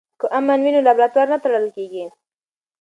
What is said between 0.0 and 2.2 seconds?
که امن وي نو لابراتوار نه تړل کیږي.